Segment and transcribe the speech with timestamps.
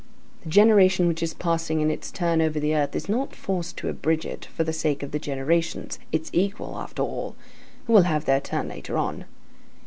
[0.41, 3.87] The generation which is passing in its turn over the earth, is not forced to
[3.87, 7.35] abridge it for the sake of the generations, its equal, after all,
[7.85, 9.25] who will have their turn later on.